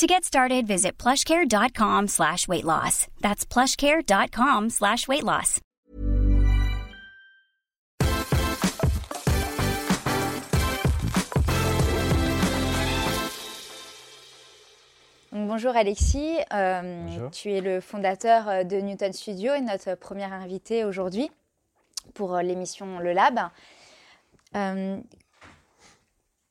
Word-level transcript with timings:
To 0.00 0.06
get 0.06 0.24
started, 0.24 0.66
visit 0.66 0.96
plushcare.com 0.96 2.08
slash 2.08 2.48
weight 2.48 2.64
loss. 2.64 3.06
That's 3.20 3.44
plushcare.com 3.44 4.70
slash 4.70 5.06
weight 5.06 5.24
loss. 5.24 5.60
Bonjour 15.32 15.76
Alexis, 15.76 16.38
euh, 16.50 17.04
bonjour. 17.06 17.30
tu 17.30 17.52
es 17.52 17.60
le 17.60 17.82
fondateur 17.82 18.48
euh, 18.48 18.64
de 18.64 18.76
Newton 18.76 19.12
Studio 19.12 19.52
et 19.52 19.60
notre 19.60 19.96
premier 19.96 20.24
invité 20.24 20.86
aujourd'hui 20.86 21.30
pour 22.14 22.34
euh, 22.34 22.40
l'émission 22.40 23.00
Le 23.00 23.12
Lab. 23.12 23.38
Euh, 24.56 24.98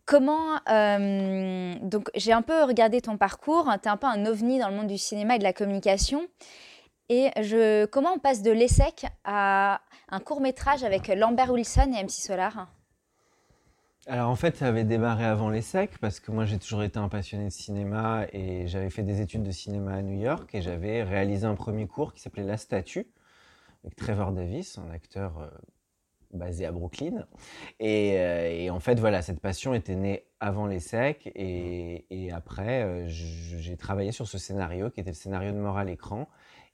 comment. 0.09 0.59
Euh, 0.69 1.75
donc, 1.83 2.09
j'ai 2.15 2.33
un 2.33 2.41
peu 2.41 2.63
regardé 2.63 2.99
ton 2.99 3.17
parcours. 3.17 3.71
Tu 3.81 3.87
es 3.87 3.91
un 3.91 3.97
peu 3.97 4.07
un 4.07 4.25
ovni 4.25 4.57
dans 4.57 4.69
le 4.69 4.75
monde 4.75 4.87
du 4.87 4.97
cinéma 4.97 5.35
et 5.35 5.39
de 5.39 5.43
la 5.43 5.53
communication. 5.53 6.27
Et 7.09 7.29
je, 7.41 7.85
comment 7.85 8.13
on 8.15 8.19
passe 8.19 8.41
de 8.41 8.51
l'ESSEC 8.51 9.05
à 9.23 9.81
un 10.09 10.19
court 10.19 10.41
métrage 10.41 10.83
avec 10.83 11.07
Lambert 11.07 11.51
Wilson 11.51 11.93
et 11.95 12.03
MC 12.03 12.09
Solar? 12.09 12.67
Alors 14.07 14.29
en 14.29 14.35
fait, 14.35 14.57
ça 14.57 14.67
avait 14.67 14.83
démarré 14.83 15.25
avant 15.25 15.49
l'ESSEC 15.49 15.99
parce 15.99 16.19
que 16.19 16.31
moi 16.31 16.45
j'ai 16.45 16.57
toujours 16.57 16.81
été 16.81 16.97
un 16.97 17.09
passionné 17.09 17.45
de 17.45 17.51
cinéma 17.51 18.25
et 18.33 18.67
j'avais 18.67 18.89
fait 18.89 19.03
des 19.03 19.21
études 19.21 19.43
de 19.43 19.51
cinéma 19.51 19.93
à 19.93 20.01
New 20.01 20.19
York 20.19 20.49
et 20.55 20.61
j'avais 20.61 21.03
réalisé 21.03 21.45
un 21.45 21.55
premier 21.55 21.85
cours 21.85 22.13
qui 22.13 22.21
s'appelait 22.21 22.43
La 22.43 22.57
Statue 22.57 23.07
avec 23.83 23.95
Trevor 23.95 24.31
Davis, 24.31 24.79
un 24.79 24.91
acteur 24.91 25.51
basé 26.33 26.65
à 26.65 26.71
Brooklyn. 26.71 27.25
Euh, 27.81 28.49
et, 28.49 28.69
en 28.69 28.79
fait, 28.79 28.99
voilà, 28.99 29.21
cette 29.21 29.39
passion 29.39 29.73
était 29.73 29.95
née 29.95 30.25
avant 30.39 30.67
l'ESSEC. 30.67 31.31
Et, 31.35 32.05
et 32.09 32.31
après, 32.31 32.83
euh, 32.83 33.03
j'ai 33.07 33.77
travaillé 33.77 34.11
sur 34.11 34.27
ce 34.27 34.37
scénario 34.37 34.89
qui 34.89 34.99
était 34.99 35.11
le 35.11 35.15
scénario 35.15 35.51
de 35.51 35.57
mort 35.57 35.77
à 35.77 35.83
l'écran. 35.83 36.27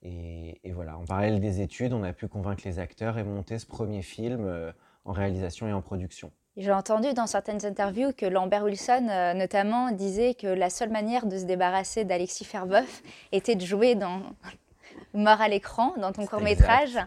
Et, 0.03 0.59
voilà, 0.72 0.97
en 0.97 1.06
parallèle 1.06 1.39
des 1.39 1.62
études, 1.62 1.94
on 1.94 2.03
a 2.03 2.14
pu 2.14 2.28
convaincre 2.28 2.62
les 2.66 2.78
acteurs 2.78 3.17
et 3.17 3.23
monter 3.23 3.58
ce 3.58 3.66
premier 3.66 4.03
film 4.03 4.45
euh, 4.45 4.72
en 5.03 5.14
réalisation 5.14 5.67
et 5.67 5.73
en 5.73 5.81
production. 5.81 6.31
J'ai 6.58 6.72
entendu 6.72 7.14
dans 7.14 7.28
certaines 7.28 7.66
interviews 7.66 8.14
que 8.14 8.25
Lambert 8.25 8.64
Wilson, 8.64 9.34
notamment, 9.36 9.92
disait 9.92 10.36
que 10.36 10.47
la 10.47 10.69
seule 10.69 10.90
manière 10.90 11.25
de 11.25 11.38
se 11.38 11.44
débarrasser 11.44 12.06
d'Alexis 12.06 12.45
Ferbeuf 12.45 13.03
était 13.34 13.56
de 13.56 13.66
jouer 13.66 13.95
dans 13.95 14.22
Mort 15.13 15.41
à 15.41 15.47
l'écran 15.47 15.93
dans 15.97 16.11
ton 16.11 16.25
court 16.25 16.41
métrage, 16.41 16.97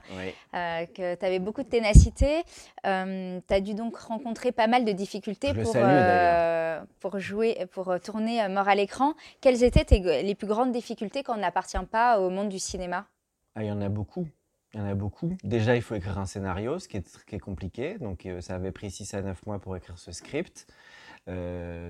euh, 0.55 0.87
que 0.87 1.15
tu 1.15 1.25
avais 1.25 1.39
beaucoup 1.39 1.63
de 1.63 1.69
ténacité. 1.69 2.43
Euh, 2.87 3.41
tu 3.47 3.55
as 3.55 3.61
dû 3.61 3.75
donc 3.75 3.97
rencontrer 3.97 4.53
pas 4.53 4.67
mal 4.67 4.85
de 4.85 4.93
difficultés 4.93 5.53
pour, 5.55 5.73
euh, 5.77 6.81
pour 7.01 7.19
jouer, 7.19 7.67
pour 7.73 7.99
tourner 8.01 8.47
Mort 8.49 8.69
à 8.69 8.75
l'écran. 8.75 9.15
Quelles 9.41 9.63
étaient 9.63 9.87
les 10.23 10.35
plus 10.35 10.47
grandes 10.47 10.73
difficultés 10.73 11.23
quand 11.23 11.35
on 11.35 11.41
n'appartient 11.41 11.77
pas 11.91 12.21
au 12.21 12.31
monde 12.31 12.49
du 12.49 12.59
cinéma? 12.59 13.07
Ah, 13.55 13.63
Il 13.63 13.69
y 13.69 13.73
en 13.73 13.81
a 13.81 13.89
beaucoup. 13.89 14.27
Il 14.75 14.81
y 14.81 14.83
en 14.83 14.87
a 14.87 14.95
beaucoup. 14.95 15.35
Déjà, 15.45 15.77
il 15.77 15.83
faut 15.83 15.95
écrire 15.95 16.19
un 16.19 16.27
scénario, 16.27 16.79
ce 16.79 16.89
qui 16.89 16.99
est, 16.99 17.25
qui 17.25 17.37
est 17.37 17.41
compliqué. 17.41 17.97
Donc, 17.99 18.29
ça 18.41 18.55
avait 18.55 18.73
pris 18.73 18.91
6 18.91 19.15
à 19.15 19.23
9 19.23 19.47
mois 19.47 19.59
pour 19.59 19.77
écrire 19.77 19.99
ce 19.99 20.13
script. 20.13 20.67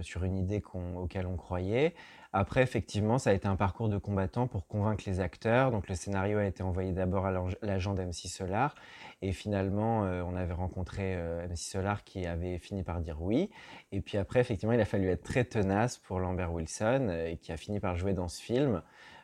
Sur 0.02 0.24
une 0.24 0.36
idée 0.36 0.62
auquel 0.96 1.26
on 1.26 1.36
croyait. 1.36 1.94
Après, 2.34 2.62
effectivement, 2.62 3.18
ça 3.18 3.30
a 3.30 3.32
été 3.32 3.48
un 3.48 3.56
parcours 3.56 3.88
de 3.88 3.96
combattant 3.96 4.46
pour 4.46 4.66
convaincre 4.66 5.04
les 5.06 5.20
acteurs. 5.20 5.70
Donc, 5.70 5.88
le 5.88 5.94
scénario 5.94 6.38
a 6.38 6.44
été 6.44 6.62
envoyé 6.62 6.92
d'abord 6.92 7.24
à 7.24 7.32
l'agent 7.62 7.94
d'MC 7.94 8.28
Solar. 8.28 8.74
Et 9.22 9.32
finalement, 9.32 10.04
euh, 10.04 10.22
on 10.22 10.36
avait 10.36 10.52
rencontré 10.52 11.14
euh, 11.16 11.46
Solar 11.54 12.04
qui 12.04 12.26
avait 12.26 12.58
fini 12.58 12.82
par 12.82 13.00
dire 13.00 13.22
oui. 13.22 13.50
Et 13.92 14.02
puis 14.02 14.18
après, 14.18 14.40
effectivement, 14.40 14.74
il 14.74 14.80
a 14.80 14.84
fallu 14.84 15.08
être 15.08 15.22
très 15.22 15.44
tenace 15.44 15.96
pour 15.96 16.20
Lambert 16.20 16.52
Wilson 16.52 17.08
euh, 17.08 17.34
qui 17.36 17.50
a 17.50 17.56
fini 17.56 17.80
par 17.80 17.96
jouer 17.96 18.12
dans 18.12 18.28
ce 18.28 18.42
film. 18.42 18.82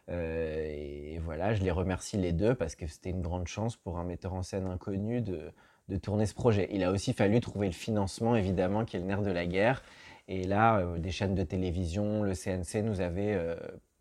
et 0.08 1.18
voilà, 1.24 1.54
je 1.54 1.62
les 1.62 1.70
remercie 1.70 2.16
les 2.16 2.32
deux 2.32 2.54
parce 2.54 2.74
que 2.74 2.86
c'était 2.86 3.10
une 3.10 3.22
grande 3.22 3.48
chance 3.48 3.76
pour 3.76 3.98
un 3.98 4.04
metteur 4.04 4.34
en 4.34 4.42
scène 4.42 4.66
inconnu 4.66 5.20
de, 5.20 5.52
de 5.88 5.96
tourner 5.96 6.26
ce 6.26 6.34
projet. 6.34 6.68
Il 6.72 6.82
a 6.84 6.90
aussi 6.90 7.12
fallu 7.12 7.40
trouver 7.40 7.66
le 7.66 7.72
financement, 7.72 8.34
évidemment, 8.36 8.84
qui 8.84 8.96
est 8.96 9.00
le 9.00 9.06
nerf 9.06 9.22
de 9.22 9.30
la 9.30 9.46
guerre. 9.46 9.82
Et 10.28 10.44
là, 10.44 10.78
euh, 10.78 10.98
des 10.98 11.10
chaînes 11.10 11.34
de 11.34 11.42
télévision, 11.42 12.22
le 12.22 12.34
CNC 12.34 12.82
nous 12.82 13.00
avait 13.00 13.34
euh, 13.34 13.56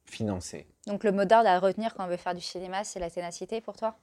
financé. 0.05 0.67
Donc 0.87 1.03
le 1.03 1.11
mot 1.11 1.25
d'ordre 1.25 1.49
à 1.49 1.59
retenir 1.59 1.93
quand 1.93 2.05
on 2.05 2.07
veut 2.07 2.17
faire 2.17 2.35
du 2.35 2.41
cinéma, 2.41 2.83
c'est 2.83 2.99
la 2.99 3.09
ténacité 3.09 3.61
pour 3.61 3.75
toi? 3.75 3.95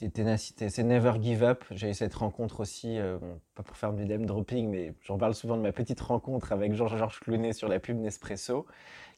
C'est 0.00 0.12
ténacité, 0.12 0.70
c'est 0.70 0.82
never 0.82 1.12
give 1.20 1.44
up. 1.44 1.64
J'ai 1.70 1.90
eu 1.90 1.94
cette 1.94 2.14
rencontre 2.14 2.60
aussi, 2.60 2.98
euh, 2.98 3.18
pas 3.54 3.62
pour 3.62 3.76
faire 3.76 3.92
du 3.92 4.04
name 4.04 4.26
dropping, 4.26 4.68
mais 4.68 4.92
j'en 5.02 5.18
parle 5.18 5.34
souvent 5.34 5.56
de 5.56 5.62
ma 5.62 5.72
petite 5.72 6.00
rencontre 6.00 6.52
avec 6.52 6.74
Georges 6.74 7.20
Clounet 7.20 7.52
sur 7.52 7.68
la 7.68 7.78
pub 7.78 7.98
Nespresso, 7.98 8.66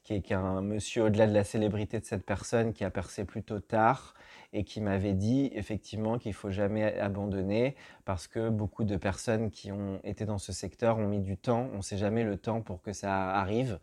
qui 0.07 0.15
est, 0.15 0.33
un 0.33 0.63
monsieur 0.63 1.05
au-delà 1.05 1.27
de 1.27 1.35
la 1.35 1.43
célébrité 1.43 1.99
de 1.99 2.05
cette 2.05 2.25
personne 2.25 2.73
qui 2.73 2.85
a 2.85 2.91
percé 2.91 3.25
plutôt 3.25 3.59
tard 3.59 4.15
et 4.53 4.63
qui 4.63 4.81
m'avait 4.81 5.15
dit 5.15 5.51
effectivement 5.53 6.17
qu'il 6.17 6.33
faut 6.33 6.51
jamais 6.51 6.97
abandonner 7.01 7.75
parce 8.05 8.29
que 8.29 8.49
beaucoup 8.49 8.85
de 8.85 8.97
personnes 8.97 9.51
qui 9.51 9.73
ont 9.73 9.99
été 10.05 10.25
dans 10.25 10.39
ce 10.39 10.53
secteur 10.53 10.99
ont 10.99 11.09
mis 11.09 11.21
du 11.21 11.37
temps. 11.37 11.69
On 11.73 11.79
ne 11.79 11.83
sait 11.83 11.97
jamais 11.97 12.23
le 12.23 12.37
temps 12.37 12.61
pour 12.61 12.83
que 12.83 12.93
ça 12.93 13.31
arrive. 13.31 13.81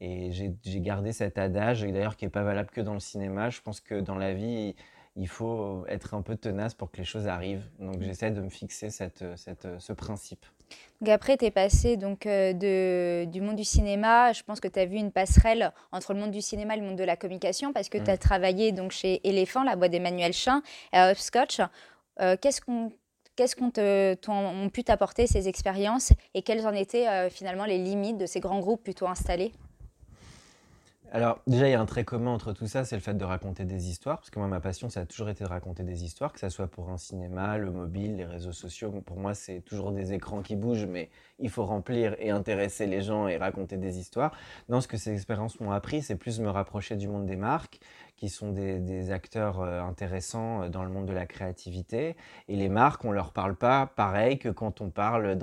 Et 0.00 0.32
j'ai 0.32 0.80
gardé 0.80 1.12
cet 1.12 1.36
adage, 1.36 1.82
d'ailleurs 1.82 2.16
qui 2.16 2.24
n'est 2.24 2.30
pas 2.30 2.42
valable 2.42 2.70
que 2.70 2.80
dans 2.80 2.94
le 2.94 3.00
cinéma. 3.00 3.50
Je 3.50 3.60
pense 3.60 3.80
que 3.80 4.00
dans 4.00 4.16
la 4.16 4.32
vie, 4.32 4.74
il 5.16 5.28
faut 5.28 5.84
être 5.88 6.14
un 6.14 6.22
peu 6.22 6.36
tenace 6.36 6.74
pour 6.74 6.90
que 6.90 6.98
les 6.98 7.04
choses 7.04 7.26
arrivent. 7.26 7.64
Donc 7.78 8.00
j'essaie 8.00 8.30
de 8.30 8.40
me 8.40 8.50
fixer 8.50 8.90
cette, 8.90 9.24
ce 9.78 9.92
principe. 9.92 10.44
Donc 11.00 11.10
après, 11.10 11.36
tu 11.36 11.44
es 11.44 11.50
passé 11.50 11.96
donc, 11.96 12.26
euh, 12.26 12.52
de, 12.52 13.30
du 13.30 13.40
monde 13.40 13.56
du 13.56 13.64
cinéma. 13.64 14.32
Je 14.32 14.42
pense 14.42 14.60
que 14.60 14.68
tu 14.68 14.78
as 14.78 14.86
vu 14.86 14.96
une 14.96 15.12
passerelle 15.12 15.72
entre 15.92 16.14
le 16.14 16.20
monde 16.20 16.30
du 16.30 16.40
cinéma 16.40 16.74
et 16.74 16.80
le 16.80 16.86
monde 16.86 16.96
de 16.96 17.04
la 17.04 17.16
communication 17.16 17.72
parce 17.72 17.88
que 17.88 17.98
tu 17.98 18.10
as 18.10 18.14
mm. 18.14 18.18
travaillé 18.18 18.72
donc, 18.72 18.92
chez 18.92 19.26
Elephant, 19.26 19.62
la 19.62 19.76
boîte 19.76 19.92
d'Emmanuel 19.92 20.32
Chin, 20.32 20.62
et 20.92 20.96
à 20.96 21.12
Upscotch. 21.12 21.60
Euh, 22.20 22.36
qu'est-ce 22.40 22.60
qu'on 22.60 22.90
Qu'est-ce 23.36 23.54
qu'ont 23.54 23.70
ont 24.32 24.70
pu 24.70 24.82
t'apporter 24.82 25.26
ces 25.26 25.46
expériences 25.46 26.10
et 26.32 26.40
quelles 26.40 26.66
en 26.66 26.72
étaient 26.72 27.06
euh, 27.06 27.28
finalement 27.28 27.66
les 27.66 27.76
limites 27.76 28.16
de 28.16 28.24
ces 28.24 28.40
grands 28.40 28.60
groupes 28.60 28.82
plutôt 28.82 29.06
installés? 29.06 29.52
Alors, 31.12 31.40
déjà, 31.46 31.68
il 31.68 31.70
y 31.70 31.74
a 31.74 31.80
un 31.80 31.86
trait 31.86 32.04
commun 32.04 32.32
entre 32.32 32.52
tout 32.52 32.66
ça, 32.66 32.84
c'est 32.84 32.96
le 32.96 33.02
fait 33.02 33.14
de 33.14 33.24
raconter 33.24 33.64
des 33.64 33.88
histoires. 33.88 34.18
Parce 34.18 34.30
que 34.30 34.38
moi, 34.38 34.48
ma 34.48 34.60
passion, 34.60 34.88
ça 34.88 35.00
a 35.00 35.06
toujours 35.06 35.28
été 35.28 35.44
de 35.44 35.48
raconter 35.48 35.84
des 35.84 36.04
histoires, 36.04 36.32
que 36.32 36.40
ce 36.40 36.48
soit 36.48 36.66
pour 36.66 36.90
un 36.90 36.98
cinéma, 36.98 37.58
le 37.58 37.70
mobile, 37.70 38.16
les 38.16 38.24
réseaux 38.24 38.52
sociaux. 38.52 38.90
Pour 39.04 39.16
moi, 39.16 39.34
c'est 39.34 39.60
toujours 39.60 39.92
des 39.92 40.12
écrans 40.12 40.42
qui 40.42 40.56
bougent, 40.56 40.86
mais 40.86 41.10
il 41.38 41.50
faut 41.50 41.64
remplir 41.64 42.16
et 42.18 42.30
intéresser 42.30 42.86
les 42.86 43.02
gens 43.02 43.28
et 43.28 43.36
raconter 43.36 43.76
des 43.76 43.98
histoires. 43.98 44.32
Non, 44.68 44.80
ce 44.80 44.88
que 44.88 44.96
ces 44.96 45.12
expériences 45.12 45.60
m'ont 45.60 45.72
appris, 45.72 46.02
c'est 46.02 46.16
plus 46.16 46.40
me 46.40 46.50
rapprocher 46.50 46.96
du 46.96 47.08
monde 47.08 47.26
des 47.26 47.36
marques 47.36 47.80
qui 48.16 48.28
sont 48.28 48.50
des, 48.50 49.10
acteurs 49.10 49.60
euh, 49.60 49.82
intéressants 49.82 50.62
euh, 50.62 50.68
dans 50.68 50.82
le 50.82 50.90
monde 50.90 51.06
de 51.06 51.12
la 51.12 51.26
créativité. 51.26 52.16
Et 52.48 52.56
les 52.56 52.68
marques, 52.68 53.04
on 53.04 53.12
leur 53.12 53.32
parle 53.32 53.54
pas 53.54 53.86
pareil 53.86 54.38
que 54.38 54.48
quand 54.48 54.80
on 54.80 54.90
parle 54.90 55.38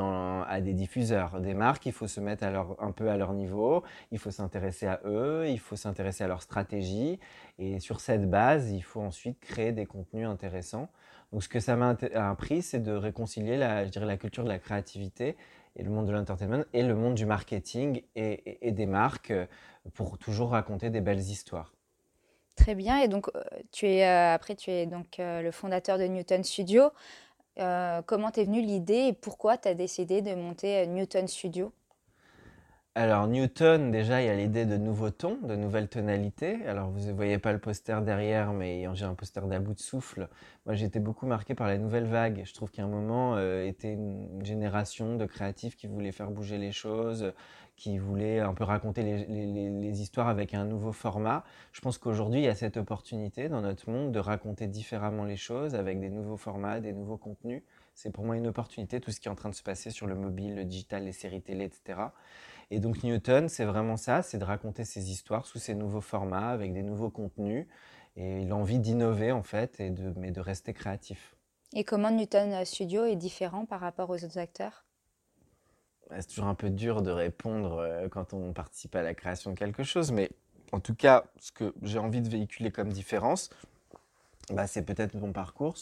à 0.47 0.61
des 0.61 0.73
diffuseurs. 0.73 1.39
Des 1.39 1.53
marques, 1.53 1.85
il 1.85 1.91
faut 1.91 2.07
se 2.07 2.19
mettre 2.19 2.43
un 2.43 2.91
peu 2.91 3.09
à 3.09 3.17
leur 3.17 3.33
niveau, 3.33 3.83
il 4.11 4.19
faut 4.19 4.31
s'intéresser 4.31 4.87
à 4.87 4.99
eux, 5.05 5.47
il 5.47 5.59
faut 5.59 5.75
s'intéresser 5.75 6.23
à 6.23 6.27
leur 6.27 6.41
stratégie. 6.41 7.19
Et 7.59 7.79
sur 7.79 7.99
cette 7.99 8.29
base, 8.29 8.71
il 8.71 8.81
faut 8.81 9.01
ensuite 9.01 9.39
créer 9.39 9.71
des 9.71 9.85
contenus 9.85 10.27
intéressants. 10.27 10.89
Donc 11.31 11.43
ce 11.43 11.49
que 11.49 11.59
ça 11.59 11.75
m'a 11.75 11.95
appris, 12.15 12.61
c'est 12.61 12.79
de 12.79 12.91
réconcilier 12.91 13.57
la, 13.57 13.85
je 13.85 13.89
dirais, 13.89 14.05
la 14.05 14.17
culture 14.17 14.43
de 14.43 14.49
la 14.49 14.59
créativité 14.59 15.35
et 15.75 15.83
le 15.83 15.89
monde 15.89 16.05
de 16.05 16.11
l'entertainment 16.11 16.63
et 16.73 16.83
le 16.83 16.95
monde 16.95 17.15
du 17.15 17.25
marketing 17.25 18.03
et, 18.15 18.67
et, 18.67 18.71
des 18.71 18.85
marques 18.85 19.31
euh, 19.31 19.47
pour 19.93 20.17
toujours 20.17 20.51
raconter 20.51 20.89
des 20.89 21.01
belles 21.01 21.19
histoires. 21.19 21.72
Très 22.55 22.75
bien. 22.75 22.99
Et 22.99 23.07
donc, 23.07 23.29
euh, 23.35 23.41
tu 23.71 23.87
es, 23.87 24.05
euh, 24.05 24.33
après, 24.33 24.55
tu 24.55 24.69
es 24.71 24.85
donc 24.85 25.19
euh, 25.19 25.41
le 25.41 25.51
fondateur 25.51 25.97
de 25.97 26.03
Newton 26.05 26.43
Studio. 26.43 26.91
comment 28.07 28.31
t'es 28.31 28.45
venue 28.45 28.61
l'idée 28.61 29.07
et 29.09 29.13
pourquoi 29.13 29.57
tu 29.57 29.67
as 29.67 29.75
décidé 29.75 30.21
de 30.21 30.33
monter 30.35 30.87
Newton 30.87 31.27
Studio? 31.27 31.73
Alors 32.95 33.25
Newton, 33.27 33.89
déjà, 33.89 34.21
il 34.21 34.27
y 34.27 34.29
a 34.29 34.35
l'idée 34.35 34.67
de 34.67 34.77
nouveaux 34.77 35.09
tons, 35.09 35.39
de 35.41 35.55
nouvelles 35.55 35.89
tonalités. 35.89 36.63
Alors 36.67 36.91
vous 36.91 37.07
ne 37.07 37.11
voyez 37.11 37.39
pas 37.39 37.51
le 37.51 37.57
poster 37.57 37.99
derrière, 38.03 38.53
mais 38.53 38.85
j'ai 38.93 39.05
un 39.05 39.15
poster 39.15 39.47
d'à 39.47 39.59
bout 39.59 39.73
de 39.73 39.79
souffle. 39.79 40.29
Moi, 40.67 40.75
été 40.75 40.99
beaucoup 40.99 41.25
marqué 41.25 41.55
par 41.55 41.65
la 41.65 41.79
nouvelle 41.79 42.05
vague. 42.05 42.43
Je 42.45 42.53
trouve 42.53 42.69
qu'à 42.69 42.83
un 42.83 42.87
moment, 42.87 43.35
euh, 43.35 43.65
était 43.65 43.93
une 43.93 44.45
génération 44.45 45.15
de 45.15 45.25
créatifs 45.25 45.75
qui 45.75 45.87
voulaient 45.87 46.11
faire 46.11 46.29
bouger 46.29 46.59
les 46.59 46.71
choses, 46.71 47.33
qui 47.77 47.97
voulaient 47.97 48.39
un 48.41 48.53
peu 48.53 48.63
raconter 48.63 49.01
les, 49.01 50.01
histoires 50.01 50.27
avec 50.27 50.53
un 50.53 50.65
nouveau 50.65 50.91
format. 50.91 51.43
Je 51.71 51.81
pense 51.81 51.97
qu'aujourd'hui, 51.97 52.41
il 52.41 52.45
y 52.45 52.47
a 52.47 52.55
cette 52.55 52.77
opportunité 52.77 53.49
dans 53.49 53.61
notre 53.61 53.89
monde 53.89 54.11
de 54.11 54.19
raconter 54.19 54.67
différemment 54.67 55.23
les 55.23 55.37
choses 55.37 55.73
avec 55.73 55.99
des 55.99 56.11
nouveaux 56.11 56.37
formats, 56.37 56.79
des 56.79 56.93
nouveaux 56.93 57.17
contenus. 57.17 57.63
C'est 57.95 58.11
pour 58.11 58.23
moi 58.23 58.37
une 58.37 58.47
opportunité, 58.47 58.99
tout 58.99 59.09
ce 59.09 59.19
qui 59.19 59.27
est 59.27 59.31
en 59.31 59.35
train 59.35 59.49
de 59.49 59.55
se 59.55 59.63
passer 59.63 59.89
sur 59.89 60.05
le 60.05 60.13
mobile, 60.13 60.55
le 60.55 60.65
digital, 60.65 61.05
les 61.05 61.11
séries 61.11 61.41
télé, 61.41 61.65
etc. 61.65 61.99
Et 62.73 62.79
donc 62.79 63.03
Newton, 63.03 63.49
c'est 63.49 63.65
vraiment 63.65 63.97
ça, 63.97 64.23
c'est 64.23 64.39
de 64.39 64.43
raconter 64.43 64.83
ces 64.83 65.11
histoires 65.11 65.45
sous 65.45 65.59
ces 65.59 65.75
nouveaux 65.75 66.01
formats, 66.01 66.49
avec 66.49 66.73
des 66.73 66.81
nouveaux 66.81 67.11
contenus, 67.11 67.67
et 68.15 68.45
l'envie 68.45 68.79
d'innover 68.79 69.31
en 69.31 69.43
fait, 69.43 69.79
et 69.79 69.91
de, 69.91 70.11
mais 70.17 70.31
de 70.31 70.41
rester 70.41 70.73
créatif. 70.73 71.35
Et 71.73 71.83
comment 71.83 72.09
Newton 72.09 72.65
Studio 72.65 73.05
est 73.05 73.15
différent 73.15 73.65
par 73.65 73.79
rapport 73.79 74.09
aux 74.09 74.23
autres 74.23 74.39
acteurs? 74.39 74.85
C'est 76.09 76.25
toujours 76.25 76.47
un 76.47 76.55
peu 76.55 76.71
dur 76.71 77.03
de 77.03 77.11
répondre 77.11 77.77
euh, 77.77 78.09
quand 78.09 78.33
on 78.33 78.53
participe 78.53 78.95
à 78.95 79.03
la 79.03 79.13
création 79.13 79.51
de 79.51 79.55
quelque 79.55 79.83
chose, 79.83 80.11
mais 80.11 80.31
en 80.71 80.79
tout 80.79 80.95
cas, 80.95 81.25
ce 81.39 81.51
que 81.51 81.75
j'ai 81.83 81.99
envie 81.99 82.21
de 82.21 82.29
véhiculer 82.29 82.71
comme 82.71 82.89
différence, 82.89 83.51
bah, 84.49 84.65
c'est 84.65 84.83
peut-être 84.83 85.13
mon 85.13 85.31
parcours, 85.31 85.75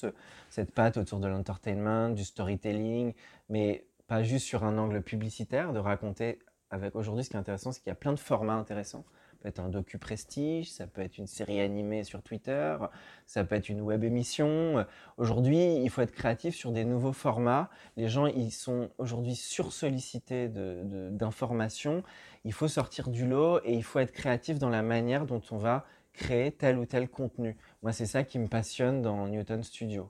cette 0.50 0.74
patte 0.74 0.98
autour 0.98 1.20
de 1.20 1.28
l'entertainment, 1.30 2.10
du 2.10 2.26
storytelling, 2.26 3.14
mais 3.48 3.86
pas 4.08 4.24
juste 4.24 4.46
sur 4.46 4.66
un 4.66 4.78
angle 4.78 5.02
publicitaire, 5.02 5.72
de 5.72 5.80
raconter 5.80 6.40
avec 6.72 6.96
aujourd'hui, 6.96 7.24
ce 7.24 7.30
qui 7.30 7.36
est 7.36 7.40
intéressant, 7.40 7.72
c'est 7.72 7.82
qu'il 7.82 7.90
y 7.90 7.92
a 7.92 7.96
plein 7.96 8.14
de 8.14 8.20
formats 8.20 8.56
intéressants. 8.56 9.04
Ça 9.32 9.38
peut 9.44 9.50
être 9.50 9.60
un 9.60 9.70
docu 9.70 9.98
prestige, 9.98 10.72
ça 10.72 10.88
peut 10.88 11.02
être 11.02 11.18
une 11.18 11.28
série 11.28 11.60
animée 11.60 12.04
sur 12.04 12.22
Twitter, 12.22 12.78
ça 13.26 13.44
peut 13.44 13.56
être 13.56 13.70
une 13.70 13.82
web 13.82 14.04
émission. 14.04 14.86
Aujourd'hui, 15.18 15.76
il 15.78 15.90
faut 15.90 16.02
être 16.02 16.14
créatif 16.14 16.56
sur 16.56 16.72
des 16.72 16.86
nouveaux 16.86 17.12
formats. 17.12 17.70
Les 17.98 18.08
gens, 18.08 18.28
ils 18.28 18.52
sont 18.52 18.90
aujourd'hui 18.98 19.36
sursollicités 19.36 20.48
d'informations. 20.48 22.04
Il 22.46 22.54
faut 22.54 22.68
sortir 22.68 23.10
du 23.10 23.28
lot 23.28 23.60
et 23.66 23.74
il 23.74 23.84
faut 23.84 24.00
être 24.00 24.14
créatif 24.14 24.60
dans 24.60 24.70
la 24.70 24.84
manière 24.84 25.26
dont 25.26 25.42
on 25.52 25.58
va 25.58 25.86
créer 26.14 26.52
tel 26.52 26.78
ou 26.78 26.86
tel 26.86 27.10
contenu. 27.10 27.58
Moi, 27.82 27.94
c'est 27.94 28.06
ça 28.06 28.24
qui 28.24 28.40
me 28.40 28.48
passionne 28.48 29.02
dans 29.02 29.28
Newton 29.28 29.64
Studio. 29.64 30.10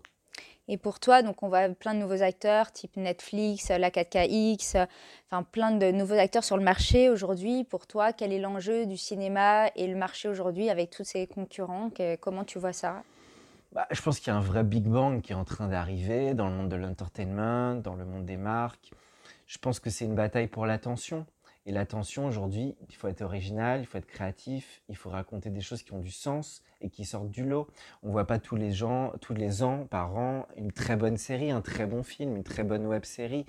Et 0.67 0.77
pour 0.77 0.99
toi, 0.99 1.21
donc 1.21 1.43
on 1.43 1.49
voit 1.49 1.67
plein 1.69 1.93
de 1.93 1.99
nouveaux 1.99 2.21
acteurs, 2.21 2.71
type 2.71 2.95
Netflix, 2.95 3.69
la 3.69 3.89
4KX, 3.89 4.87
enfin 5.27 5.43
plein 5.43 5.71
de 5.71 5.91
nouveaux 5.91 6.17
acteurs 6.17 6.43
sur 6.43 6.55
le 6.55 6.63
marché 6.63 7.09
aujourd'hui. 7.09 7.63
Pour 7.65 7.87
toi, 7.87 8.13
quel 8.13 8.31
est 8.31 8.39
l'enjeu 8.39 8.85
du 8.85 8.95
cinéma 8.95 9.67
et 9.75 9.87
le 9.87 9.95
marché 9.95 10.29
aujourd'hui 10.29 10.69
avec 10.69 10.89
tous 10.89 11.03
ces 11.03 11.27
concurrents? 11.27 11.89
Comment 12.21 12.45
tu 12.45 12.57
vois 12.59 12.73
ça? 12.73 13.03
Bah, 13.73 13.87
je 13.91 14.01
pense 14.01 14.19
qu'il 14.19 14.27
y 14.27 14.31
a 14.31 14.37
un 14.37 14.41
vrai 14.41 14.63
Big 14.63 14.83
Bang 14.83 15.21
qui 15.21 15.31
est 15.31 15.35
en 15.35 15.45
train 15.45 15.67
d'arriver 15.67 16.33
dans 16.33 16.47
le 16.47 16.53
monde 16.53 16.69
de 16.69 16.75
l'entertainment, 16.75 17.75
dans 17.75 17.95
le 17.95 18.05
monde 18.05 18.25
des 18.25 18.37
marques. 18.37 18.91
Je 19.47 19.57
pense 19.57 19.79
que 19.79 19.89
c'est 19.89 20.05
une 20.05 20.15
bataille 20.15 20.47
pour 20.47 20.65
l'attention. 20.65 21.25
Et 21.65 21.71
l'attention, 21.71 22.25
aujourd'hui, 22.25 22.75
il 22.89 22.95
faut 22.95 23.07
être 23.07 23.21
original, 23.21 23.81
il 23.81 23.85
faut 23.85 23.99
être 23.99 24.07
créatif, 24.07 24.81
il 24.89 24.95
faut 24.95 25.11
raconter 25.11 25.51
des 25.51 25.61
choses 25.61 25.83
qui 25.83 25.93
ont 25.93 25.99
du 25.99 26.11
sens 26.11 26.63
et 26.81 26.89
qui 26.89 27.05
sortent 27.05 27.29
du 27.29 27.45
lot. 27.45 27.67
On 28.01 28.07
ne 28.07 28.11
voit 28.11 28.25
pas 28.25 28.39
tous 28.39 28.55
les 28.55 28.71
gens, 28.71 29.13
tous 29.21 29.35
les 29.35 29.61
ans, 29.61 29.85
par 29.85 30.15
an, 30.17 30.47
une 30.57 30.71
très 30.71 30.95
bonne 30.95 31.17
série, 31.17 31.51
un 31.51 31.61
très 31.61 31.85
bon 31.85 32.01
film, 32.01 32.35
une 32.35 32.43
très 32.43 32.63
bonne 32.63 32.87
web 32.87 33.05
série. 33.05 33.45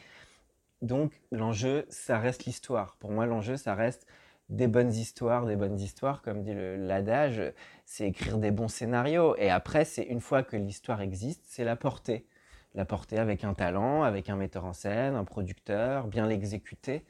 Donc, 0.83 1.23
l'enjeu, 1.31 1.87
ça 1.89 2.19
reste 2.19 2.45
l'histoire. 2.45 2.97
Pour 2.97 3.13
moi, 3.13 3.25
l'enjeu, 3.25 3.57
ça 3.57 3.75
reste 3.75 4.07
des 4.51 4.67
bonnes 4.67 4.93
histoires, 4.93 5.47
des 5.47 5.57
bonnes 5.57 5.81
histoires, 5.81 6.21
comme 6.21 6.43
dit 6.43 6.53
l'adage, 6.55 7.41
c'est 7.87 8.07
écrire 8.07 8.37
des 8.37 8.51
bons 8.51 8.69
scénarios. 8.69 9.37
Et 9.37 9.49
après, 9.49 9.87
c'est 9.87 10.03
une 10.03 10.21
fois 10.21 10.43
que 10.43 10.57
l'histoire 10.57 11.01
existe, 11.01 11.43
c'est 11.47 11.65
la 11.65 11.77
porter. 11.77 12.27
La 12.75 12.85
porter 12.85 13.19
avec 13.19 13.45
un 13.45 13.55
talent, 13.55 14.03
avec 14.03 14.29
un 14.29 14.37
metteur 14.37 14.67
en 14.67 14.73
scène, 14.75 15.15
un 15.15 15.25
producteur, 15.25 16.07
bien 16.07 16.27
l'exécuter. 16.27 17.05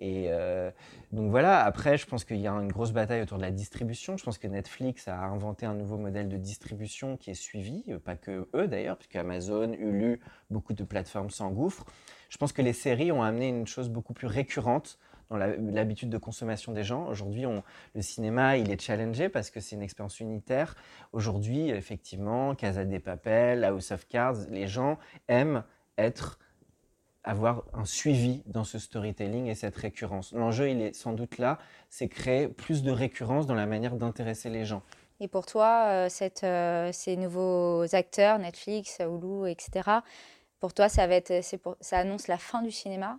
Et 0.00 0.28
euh, 0.30 0.70
donc 1.12 1.30
voilà, 1.30 1.62
après, 1.62 1.98
je 1.98 2.06
pense 2.06 2.24
qu'il 2.24 2.38
y 2.38 2.46
a 2.46 2.52
une 2.52 2.72
grosse 2.72 2.92
bataille 2.92 3.20
autour 3.20 3.36
de 3.36 3.42
la 3.42 3.50
distribution. 3.50 4.16
Je 4.16 4.24
pense 4.24 4.38
que 4.38 4.48
Netflix 4.48 5.06
a 5.08 5.18
inventé 5.18 5.66
un 5.66 5.74
nouveau 5.74 5.98
modèle 5.98 6.28
de 6.28 6.38
distribution 6.38 7.18
qui 7.18 7.30
est 7.30 7.34
suivi, 7.34 7.84
euh, 7.90 7.98
pas 7.98 8.16
que 8.16 8.48
eux 8.54 8.66
d'ailleurs, 8.66 8.96
puisque 8.96 9.16
Amazon, 9.16 9.72
Hulu, 9.74 10.20
beaucoup 10.48 10.72
de 10.72 10.84
plateformes 10.84 11.28
s'engouffrent. 11.28 11.84
Je 12.30 12.38
pense 12.38 12.52
que 12.52 12.62
les 12.62 12.72
séries 12.72 13.12
ont 13.12 13.22
amené 13.22 13.48
une 13.48 13.66
chose 13.66 13.90
beaucoup 13.90 14.14
plus 14.14 14.26
récurrente 14.26 14.98
dans 15.28 15.36
l'habitude 15.36 16.08
de 16.08 16.18
consommation 16.18 16.72
des 16.72 16.82
gens. 16.82 17.06
Aujourd'hui, 17.06 17.44
le 17.94 18.02
cinéma, 18.02 18.56
il 18.56 18.70
est 18.70 18.80
challengé 18.80 19.28
parce 19.28 19.50
que 19.50 19.60
c'est 19.60 19.76
une 19.76 19.82
expérience 19.82 20.18
unitaire. 20.18 20.74
Aujourd'hui, 21.12 21.70
effectivement, 21.70 22.54
Casa 22.54 22.84
des 22.84 22.98
Papel, 22.98 23.64
House 23.64 23.92
of 23.92 24.08
Cards, 24.08 24.48
les 24.50 24.66
gens 24.66 24.98
aiment 25.28 25.62
être 25.98 26.38
avoir 27.24 27.64
un 27.74 27.84
suivi 27.84 28.42
dans 28.46 28.64
ce 28.64 28.78
storytelling 28.78 29.46
et 29.46 29.54
cette 29.54 29.76
récurrence. 29.76 30.32
L'enjeu, 30.32 30.70
il 30.70 30.80
est 30.80 30.94
sans 30.94 31.12
doute 31.12 31.38
là, 31.38 31.58
c'est 31.88 32.08
créer 32.08 32.48
plus 32.48 32.82
de 32.82 32.90
récurrence 32.90 33.46
dans 33.46 33.54
la 33.54 33.66
manière 33.66 33.96
d'intéresser 33.96 34.48
les 34.48 34.64
gens. 34.64 34.82
Et 35.20 35.28
pour 35.28 35.44
toi, 35.44 35.84
euh, 35.88 36.08
euh, 36.44 36.90
ces 36.92 37.16
nouveaux 37.16 37.84
acteurs, 37.94 38.38
Netflix, 38.38 38.98
Hulu, 39.00 39.50
etc., 39.50 39.90
pour 40.60 40.74
toi, 40.74 40.88
ça, 40.88 41.06
va 41.06 41.14
être, 41.14 41.42
ça 41.80 41.98
annonce 41.98 42.28
la 42.28 42.38
fin 42.38 42.62
du 42.62 42.70
cinéma 42.70 43.18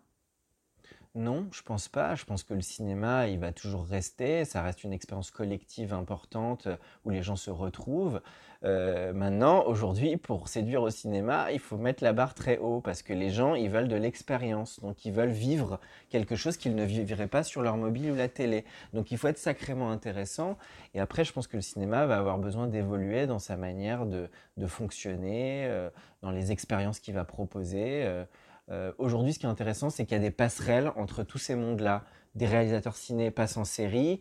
non, 1.13 1.47
je 1.51 1.61
pense 1.61 1.89
pas. 1.89 2.15
Je 2.15 2.23
pense 2.23 2.43
que 2.43 2.53
le 2.53 2.61
cinéma, 2.61 3.27
il 3.27 3.37
va 3.37 3.51
toujours 3.51 3.85
rester. 3.85 4.45
Ça 4.45 4.61
reste 4.61 4.85
une 4.85 4.93
expérience 4.93 5.29
collective 5.29 5.93
importante 5.93 6.69
où 7.03 7.09
les 7.09 7.21
gens 7.21 7.35
se 7.35 7.51
retrouvent. 7.51 8.21
Euh, 8.63 9.11
maintenant, 9.11 9.65
aujourd'hui, 9.65 10.15
pour 10.15 10.47
séduire 10.47 10.83
au 10.83 10.89
cinéma, 10.89 11.51
il 11.51 11.59
faut 11.59 11.77
mettre 11.77 12.01
la 12.01 12.13
barre 12.13 12.33
très 12.33 12.59
haut 12.59 12.79
parce 12.79 13.01
que 13.01 13.11
les 13.11 13.29
gens, 13.29 13.55
ils 13.55 13.69
veulent 13.69 13.89
de 13.89 13.95
l'expérience. 13.97 14.79
Donc, 14.79 15.03
ils 15.03 15.11
veulent 15.11 15.31
vivre 15.31 15.81
quelque 16.09 16.37
chose 16.37 16.55
qu'ils 16.55 16.75
ne 16.75 16.85
vivraient 16.85 17.27
pas 17.27 17.43
sur 17.43 17.61
leur 17.61 17.75
mobile 17.75 18.11
ou 18.11 18.15
la 18.15 18.29
télé. 18.29 18.63
Donc, 18.93 19.11
il 19.11 19.17
faut 19.17 19.27
être 19.27 19.37
sacrément 19.37 19.91
intéressant. 19.91 20.57
Et 20.93 21.01
après, 21.01 21.25
je 21.25 21.33
pense 21.33 21.47
que 21.47 21.57
le 21.57 21.61
cinéma 21.61 22.05
va 22.05 22.17
avoir 22.17 22.37
besoin 22.37 22.67
d'évoluer 22.67 23.27
dans 23.27 23.39
sa 23.39 23.57
manière 23.57 24.05
de, 24.05 24.29
fonctionner, 24.67 25.65
euh, 25.65 25.89
dans 26.21 26.31
les 26.31 26.53
expériences 26.53 26.99
qu'il 26.99 27.15
va 27.15 27.25
proposer. 27.25 28.03
Euh, 28.05 28.23
euh, 28.69 28.91
aujourd'hui, 28.97 29.33
ce 29.33 29.39
qui 29.39 29.45
est 29.45 29.49
intéressant, 29.49 29.89
c'est 29.89 30.05
qu'il 30.05 30.17
y 30.17 30.19
a 30.19 30.23
des 30.23 30.31
passerelles 30.31 30.91
entre 30.95 31.23
tous 31.23 31.37
ces 31.37 31.55
mondes-là. 31.55 32.03
Des 32.35 32.45
réalisateurs 32.45 32.95
ciné 32.95 33.31
passent 33.31 33.57
en 33.57 33.65
série, 33.65 34.19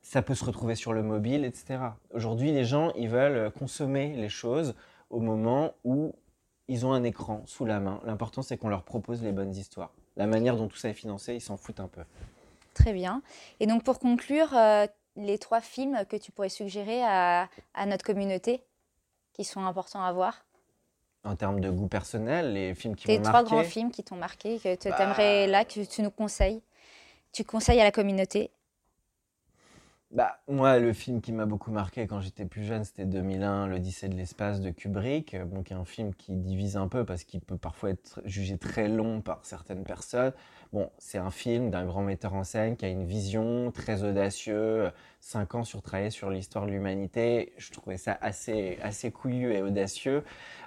ça 0.00 0.22
peut 0.22 0.34
se 0.34 0.44
retrouver 0.44 0.74
sur 0.74 0.92
le 0.92 1.02
mobile, 1.02 1.44
etc. 1.44 1.78
Aujourd'hui, 2.12 2.50
les 2.50 2.64
gens, 2.64 2.92
ils 2.96 3.08
veulent 3.08 3.52
consommer 3.52 4.14
les 4.16 4.28
choses 4.28 4.74
au 5.10 5.20
moment 5.20 5.74
où 5.84 6.14
ils 6.68 6.84
ont 6.86 6.92
un 6.92 7.04
écran 7.04 7.42
sous 7.46 7.64
la 7.64 7.78
main. 7.78 8.00
L'important, 8.04 8.42
c'est 8.42 8.56
qu'on 8.56 8.68
leur 8.68 8.82
propose 8.82 9.22
les 9.22 9.32
bonnes 9.32 9.54
histoires. 9.54 9.92
La 10.16 10.26
manière 10.26 10.56
dont 10.56 10.68
tout 10.68 10.76
ça 10.76 10.88
est 10.88 10.94
financé, 10.94 11.34
ils 11.34 11.40
s'en 11.40 11.56
foutent 11.56 11.80
un 11.80 11.88
peu. 11.88 12.02
Très 12.74 12.92
bien. 12.92 13.22
Et 13.60 13.66
donc, 13.66 13.84
pour 13.84 13.98
conclure, 13.98 14.56
euh, 14.56 14.86
les 15.16 15.38
trois 15.38 15.60
films 15.60 16.04
que 16.08 16.16
tu 16.16 16.32
pourrais 16.32 16.48
suggérer 16.48 17.02
à, 17.04 17.48
à 17.74 17.86
notre 17.86 18.04
communauté 18.04 18.64
qui 19.32 19.44
sont 19.44 19.64
importants 19.64 20.02
à 20.02 20.12
voir? 20.12 20.44
En 21.24 21.36
termes 21.36 21.60
de 21.60 21.70
goût 21.70 21.88
personnel, 21.88 22.52
les 22.52 22.74
films 22.74 22.96
qui 22.96 23.08
m'ont 23.08 23.14
marqué. 23.14 23.28
Les 23.28 23.32
trois 23.32 23.42
grands 23.44 23.64
films 23.64 23.90
qui 23.90 24.02
t'ont 24.02 24.16
marqué, 24.16 24.58
que 24.58 24.74
tu 24.74 24.88
bah... 24.88 24.96
aimerais 25.00 25.46
là, 25.46 25.64
que 25.64 25.84
tu 25.84 26.02
nous 26.02 26.10
conseilles. 26.10 26.62
Tu 27.32 27.44
conseilles 27.44 27.80
à 27.80 27.84
la 27.84 27.92
communauté 27.92 28.50
bah, 30.12 30.38
moi, 30.46 30.78
le 30.78 30.92
film 30.92 31.22
qui 31.22 31.32
m'a 31.32 31.46
beaucoup 31.46 31.70
marqué 31.70 32.06
quand 32.06 32.20
j'étais 32.20 32.44
plus 32.44 32.64
jeune, 32.64 32.84
c'était 32.84 33.06
2001, 33.06 33.66
l'Odyssée 33.66 34.10
de 34.10 34.14
l'espace 34.14 34.60
de 34.60 34.70
Kubrick. 34.70 35.34
Donc, 35.50 35.72
un 35.72 35.86
film 35.86 36.14
qui 36.14 36.36
divise 36.36 36.76
un 36.76 36.86
peu 36.86 37.06
parce 37.06 37.24
qu'il 37.24 37.40
peut 37.40 37.56
parfois 37.56 37.90
être 37.90 38.20
jugé 38.26 38.58
très 38.58 38.88
long 38.88 39.22
par 39.22 39.46
certaines 39.46 39.84
personnes. 39.84 40.32
Bon, 40.74 40.90
c'est 40.98 41.16
un 41.16 41.30
film 41.30 41.70
d'un 41.70 41.86
grand 41.86 42.02
metteur 42.02 42.34
en 42.34 42.44
scène 42.44 42.76
qui 42.76 42.84
a 42.84 42.88
une 42.88 43.06
vision 43.06 43.70
très 43.72 44.02
audacieuse. 44.04 44.90
Cinq 45.20 45.54
ans 45.54 45.64
sur 45.64 45.80
travailler 45.80 46.10
sur 46.10 46.28
l'histoire 46.28 46.66
de 46.66 46.72
l'humanité. 46.72 47.54
Je 47.56 47.70
trouvais 47.70 47.96
ça 47.96 48.18
assez, 48.20 48.78
assez 48.82 49.10
couillu 49.10 49.52
et 49.54 49.62
audacieux. 49.62 50.24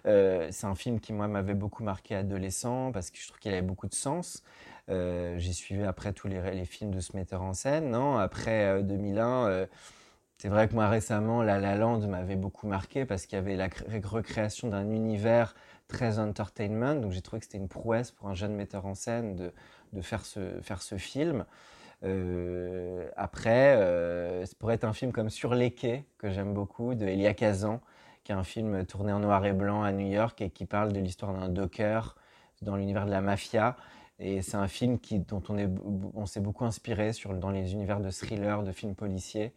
Euh, 0.08 0.48
c'est 0.50 0.66
un 0.66 0.76
film 0.76 1.00
qui, 1.00 1.14
moi, 1.14 1.28
m'avait 1.28 1.54
beaucoup 1.54 1.84
marqué 1.84 2.16
adolescent 2.16 2.92
parce 2.92 3.12
que 3.12 3.20
je 3.20 3.28
trouve 3.28 3.40
qu'il 3.40 3.52
avait 3.52 3.62
beaucoup 3.62 3.88
de 3.88 3.94
sens. 3.94 4.44
Euh, 4.90 5.36
j'ai 5.40 5.54
suivi 5.54 5.84
après 5.84 6.14
tous 6.14 6.28
les, 6.28 6.66
films 6.66 6.92
de 6.92 7.00
ce 7.00 7.16
metteur 7.16 7.42
en 7.42 7.54
scène. 7.54 7.90
Non? 7.90 8.18
Après 8.18 8.84
2001, 8.84 9.28
euh, 9.28 9.50
euh, 9.50 9.66
c'est 10.38 10.50
vrai 10.50 10.68
que 10.68 10.74
moi 10.74 10.88
récemment, 10.90 11.42
La 11.42 11.60
La 11.60 11.76
Land 11.76 12.08
m'avait 12.08 12.36
beaucoup 12.36 12.68
marqué 12.68 13.06
parce 13.06 13.26
qu'il 13.26 13.38
y 13.38 13.40
avait 13.40 13.56
la 13.56 13.70
recréation 14.04 14.68
d'un 14.70 14.90
univers 14.92 15.56
très 15.88 16.20
entertainment. 16.20 16.96
Donc 16.96 17.12
j'ai 17.12 17.22
trouvé 17.22 17.40
que 17.40 17.46
c'était 17.46 17.58
une 17.58 17.68
prouesse 17.68 18.12
pour 18.12 18.30
un 18.30 18.36
jeune 18.36 18.54
metteur 18.54 18.86
en 18.86 18.96
scène 18.96 19.36
de, 19.36 20.02
faire, 20.02 20.26
ce, 20.26 20.98
film. 20.98 21.46
Après, 23.16 24.46
ça 24.46 24.54
pourrait 24.60 24.76
être 24.76 24.84
un 24.84 24.94
film 24.94 25.12
comme 25.12 25.30
Sur 25.30 25.56
les 25.56 25.72
quais, 25.72 26.06
que 26.18 26.30
j'aime 26.30 26.54
beaucoup, 26.54 26.96
de 26.96 27.06
Elia 27.06 27.34
Kazan, 27.34 27.80
qui 28.24 28.34
est 28.34 28.36
un 28.36 28.44
film 28.44 28.86
tourné 28.86 29.14
en 29.14 29.20
noir 29.20 29.46
et 29.46 29.54
blanc 29.54 29.84
à 29.84 29.94
New 29.94 30.12
York 30.12 30.42
et 30.42 30.50
qui 30.50 30.66
parle 30.66 30.92
de 30.92 31.00
l'histoire 31.00 31.34
d'un 31.34 31.48
docker 31.48 32.16
dans 32.62 32.76
l'univers 32.76 33.06
de 33.06 33.12
la 33.12 33.22
mafia 33.22 33.78
Et 34.20 34.42
c'est 34.42 34.58
un 34.58 34.68
film 34.68 35.00
qui, 35.00 35.20
dont 35.20 35.44
on, 35.50 35.58
est, 35.58 35.70
on 36.14 36.26
s'est 36.26 36.40
beaucoup 36.40 36.66
inspiré 36.66 37.12
sur, 37.12 37.34
dans 37.34 37.52
les 37.52 37.74
univers 37.74 38.00
de 38.00 38.10
thriller, 38.10 38.64
de 38.64 38.72
films 38.72 38.96
policiers. 38.96 39.54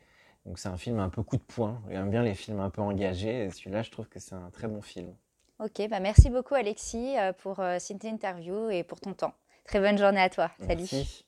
Donc 0.47 0.59
c'est 0.59 0.69
un 0.69 0.77
film 0.77 0.99
un 0.99 1.09
peu 1.09 1.23
coup 1.23 1.37
de 1.37 1.43
poing. 1.43 1.81
J'aime 1.91 2.11
bien 2.11 2.23
les 2.23 2.35
films 2.35 2.61
un 2.61 2.71
peu 2.71 2.83
engagés. 2.83 3.45
Et 3.45 3.51
celui-là, 3.51 3.83
je 3.83 3.91
trouve 3.91 4.09
que 4.09 4.19
c'est 4.19 4.35
un 4.35 4.51
très 4.51 4.67
bon 4.67 4.83
film. 4.83 5.15
Ok, 5.61 5.89
bah 5.91 5.99
merci 5.99 6.31
beaucoup 6.31 6.55
Alexis 6.55 7.19
euh, 7.19 7.33
pour 7.33 7.59
euh, 7.59 7.79
cette 7.81 8.05
interview 8.05 8.71
et 8.71 8.85
pour 8.85 9.01
ton 9.01 9.13
temps. 9.13 9.35
Très 9.65 9.81
bonne 9.81 9.99
journée 9.99 10.21
à 10.21 10.31
toi. 10.31 10.51
Salut. 10.61 10.87
Merci. 10.93 11.28